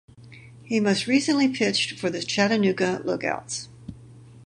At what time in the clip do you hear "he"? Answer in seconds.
0.63-0.79